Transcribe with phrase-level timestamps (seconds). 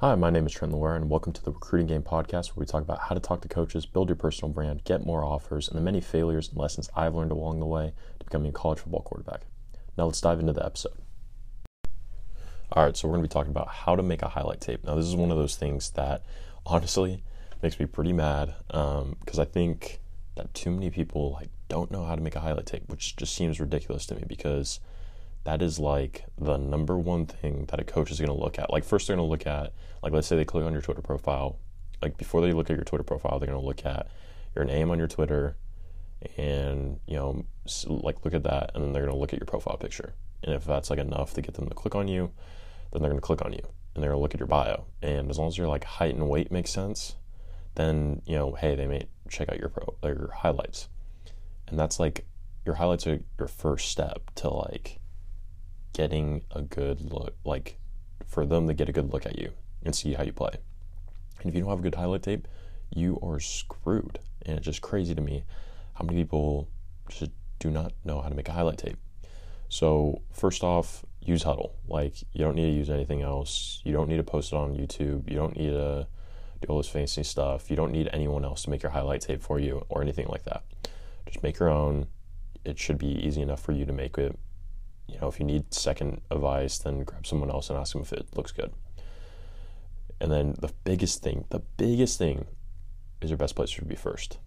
[0.00, 2.66] Hi, my name is Trent Loire, and welcome to the Recruiting Game Podcast, where we
[2.66, 5.78] talk about how to talk to coaches, build your personal brand, get more offers, and
[5.78, 9.00] the many failures and lessons I've learned along the way to becoming a college football
[9.00, 9.46] quarterback.
[9.96, 10.98] Now, let's dive into the episode.
[12.72, 14.84] All right, so we're going to be talking about how to make a highlight tape.
[14.84, 16.22] Now, this is one of those things that
[16.66, 17.22] honestly
[17.62, 20.00] makes me pretty mad because um, I think
[20.34, 23.34] that too many people like don't know how to make a highlight tape, which just
[23.34, 24.78] seems ridiculous to me because
[25.46, 28.72] that is like the number one thing that a coach is going to look at.
[28.72, 29.72] Like, first, they're going to look at,
[30.02, 31.58] like, let's say they click on your Twitter profile.
[32.02, 34.08] Like, before they look at your Twitter profile, they're going to look at
[34.56, 35.56] your name on your Twitter
[36.36, 37.46] and, you know,
[37.86, 38.72] like, look at that.
[38.74, 40.14] And then they're going to look at your profile picture.
[40.42, 42.32] And if that's like enough to get them to click on you,
[42.92, 43.62] then they're going to click on you
[43.94, 44.84] and they're going to look at your bio.
[45.00, 47.16] And as long as your like height and weight makes sense,
[47.76, 50.88] then, you know, hey, they may check out your pro, your highlights.
[51.68, 52.26] And that's like,
[52.64, 54.98] your highlights are your first step to like,
[55.96, 57.78] getting a good look, like
[58.26, 59.50] for them to get a good look at you
[59.82, 60.50] and see how you play.
[61.40, 62.46] And if you don't have a good highlight tape,
[62.94, 64.18] you are screwed.
[64.44, 65.44] And it's just crazy to me
[65.94, 66.68] how many people
[67.08, 67.30] just
[67.60, 68.98] do not know how to make a highlight tape.
[69.70, 71.70] So, first off, use Hudl.
[71.88, 73.80] Like, you don't need to use anything else.
[73.82, 75.30] You don't need to post it on YouTube.
[75.30, 76.06] You don't need to
[76.60, 77.70] do all this fancy stuff.
[77.70, 80.44] You don't need anyone else to make your highlight tape for you or anything like
[80.44, 80.62] that.
[81.24, 82.06] Just make your own.
[82.66, 84.38] It should be easy enough for you to make it
[85.08, 88.12] you know, if you need second advice, then grab someone else and ask them if
[88.12, 88.72] it looks good.
[90.20, 92.46] And then the biggest thing, the biggest thing
[93.20, 94.38] is your best place should be first.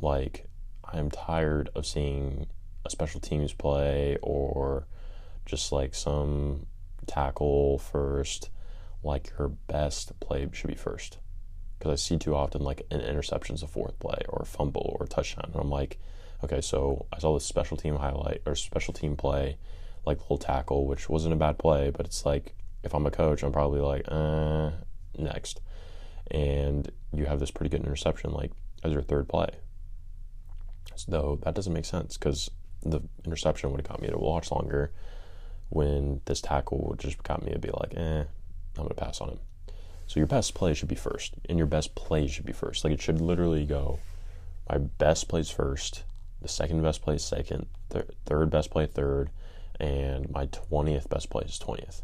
[0.00, 0.48] Like,
[0.84, 2.46] I'm tired of seeing
[2.84, 4.86] a special teams play or
[5.46, 6.66] just like some
[7.06, 8.50] tackle first.
[9.02, 11.18] Like, your best play should be first.
[11.78, 15.04] Because I see too often, like, an interception's a fourth play or a fumble or
[15.04, 15.50] a touchdown.
[15.52, 15.98] And I'm like,
[16.44, 19.56] okay, so I saw this special team highlight or special team play,
[20.04, 23.42] like little tackle, which wasn't a bad play, but it's like if I'm a coach,
[23.42, 24.70] I'm probably like, uh,
[25.18, 25.60] next.
[26.30, 28.52] And you have this pretty good interception, like
[28.84, 29.48] as your third play.
[30.94, 32.50] So that doesn't make sense because
[32.82, 34.92] the interception would have got me to watch longer
[35.68, 38.24] when this tackle would just got me to be like, eh,
[38.78, 39.38] I'm to pass on him.
[40.06, 42.84] So your best play should be first, and your best play should be first.
[42.84, 43.98] Like it should literally go,
[44.70, 46.04] my best plays first,
[46.42, 49.30] the second best play second, thir- third best play third,
[49.80, 52.02] and my 20th best play is 20th.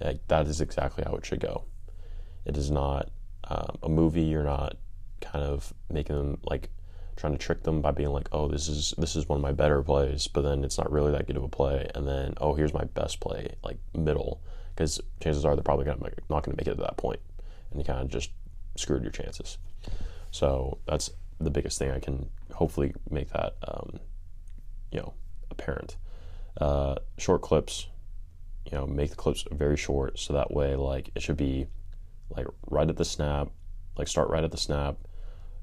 [0.00, 1.64] Like, that is exactly how it should go.
[2.44, 3.10] It is not
[3.44, 4.22] um, a movie.
[4.22, 4.76] You're not
[5.20, 6.70] kind of making them like
[7.16, 9.52] trying to trick them by being like, "Oh, this is this is one of my
[9.52, 11.90] better plays," but then it's not really that good of a play.
[11.94, 14.40] And then, "Oh, here's my best play," like middle,
[14.74, 17.20] because chances are they're probably gonna not going to make it to that point,
[17.70, 18.30] and you kind of just
[18.76, 19.58] screwed your chances.
[20.30, 23.98] So that's the biggest thing I can hopefully make that um,
[24.92, 25.14] you know
[25.50, 25.96] apparent.
[26.60, 27.88] Uh, short clips,
[28.70, 31.66] you know, make the clips very short so that way like it should be
[32.28, 33.48] like right at the snap,
[33.96, 34.98] like start right at the snap,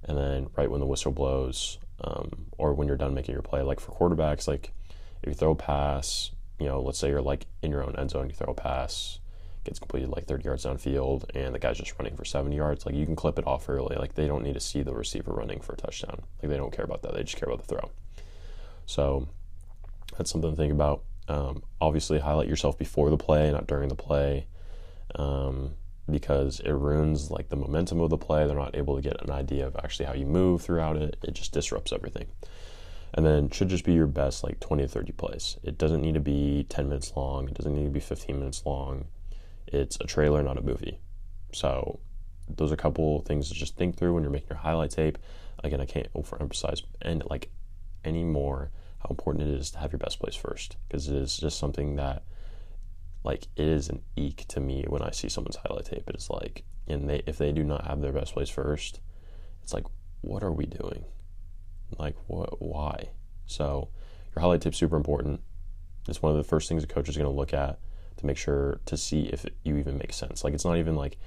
[0.06, 3.62] and then right when the whistle blows, um, or when you're done making your play.
[3.62, 4.74] Like for quarterbacks, like
[5.22, 8.10] if you throw a pass, you know, let's say you're like in your own end
[8.10, 9.20] zone, you throw a pass,
[9.68, 12.96] gets completed like 30 yards downfield and the guy's just running for 70 yards, like
[12.96, 13.96] you can clip it off early.
[13.98, 16.24] Like they don't need to see the receiver running for a touchdown.
[16.42, 17.14] Like they don't care about that.
[17.14, 17.92] They just care about the throw.
[18.86, 19.28] So
[20.18, 21.04] that's something to think about.
[21.28, 24.48] Um, obviously, highlight yourself before the play, not during the play,
[25.16, 25.74] um,
[26.10, 28.48] because it ruins like the momentum of the play.
[28.48, 31.18] They're not able to get an idea of actually how you move throughout it.
[31.24, 32.28] It just disrupts everything.
[33.14, 35.58] And then should just be your best like 20 to 30 plays.
[35.64, 37.50] It doesn't need to be 10 minutes long.
[37.50, 39.06] It doesn't need to be 15 minutes long
[39.68, 41.00] it's a trailer, not a movie.
[41.54, 42.00] So
[42.48, 45.18] those are a couple things to just think through when you're making your highlight tape.
[45.64, 47.50] Again, I can't overemphasize and like
[48.06, 51.60] anymore how important it is to have your best plays first because it is just
[51.60, 52.24] something that
[53.24, 56.08] like it is an eek to me when I see someone's highlight tape.
[56.08, 59.02] It is like, and they if they do not have their best plays first,
[59.62, 59.86] it's like,
[60.22, 61.04] what are we doing?
[61.98, 62.62] Like, what?
[62.62, 63.10] Why?
[63.46, 63.90] So,
[64.36, 65.42] your highlight tape super important.
[66.08, 67.80] It's one of the first things a coach is going to look at
[68.18, 70.44] to make sure to see if you even make sense.
[70.44, 71.18] Like it's not even like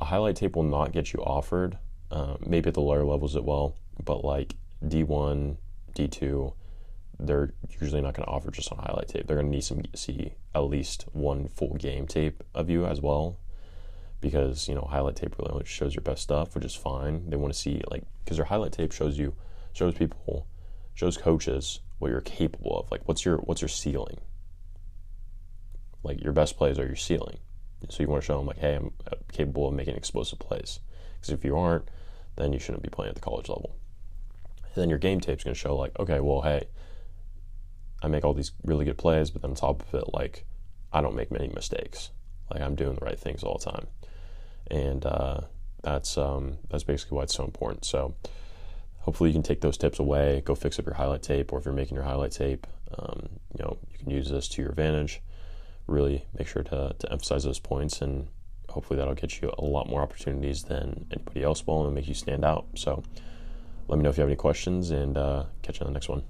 [0.00, 1.78] a highlight tape will not get you offered.
[2.10, 5.56] Um, maybe at the lower levels it will, but like D1,
[5.94, 6.52] D2,
[7.18, 9.26] they're usually not going to offer just on highlight tape.
[9.26, 13.00] They're going to need some see at least one full game tape of you as
[13.00, 13.38] well,
[14.20, 17.30] because you know highlight tape really only shows your best stuff, which is fine.
[17.30, 19.34] They want to see like because their highlight tape shows you
[19.72, 20.46] shows people
[20.94, 22.90] shows coaches what you're capable of.
[22.90, 24.18] Like what's your what's your ceiling
[26.02, 27.38] like your best plays are your ceiling.
[27.88, 30.80] So you want to show them like, hey, I'm uh, capable of making explosive plays.
[31.14, 31.88] Because if you aren't,
[32.36, 33.76] then you shouldn't be playing at the college level.
[34.74, 36.68] And then your game tape's going to show like, okay, well, hey,
[38.02, 40.44] I make all these really good plays, but then on top of it, like,
[40.92, 42.10] I don't make many mistakes.
[42.52, 43.86] like I'm doing the right things all the time,
[44.70, 45.40] and uh,
[45.82, 47.84] that's um, that's basically why it's so important.
[47.84, 48.14] So
[49.00, 51.64] hopefully you can take those tips away, go fix up your highlight tape, or if
[51.64, 52.66] you're making your highlight tape,
[52.98, 55.20] um, you know you can use this to your advantage.
[55.86, 58.28] Really make sure to to emphasize those points, and
[58.68, 62.14] hopefully that'll get you a lot more opportunities than anybody else will, and make you
[62.14, 62.66] stand out.
[62.74, 63.02] So
[63.88, 66.08] let me know if you have any questions, and uh, catch you on the next
[66.08, 66.22] one.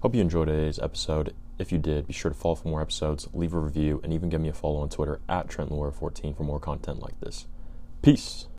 [0.00, 1.34] Hope you enjoyed today's episode.
[1.58, 4.28] If you did, be sure to follow for more episodes, leave a review, and even
[4.28, 7.46] give me a follow on Twitter at TrentLawyer14 for more content like this.
[8.02, 8.46] Peace.